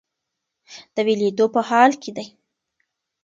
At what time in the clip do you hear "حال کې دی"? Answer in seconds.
1.69-2.27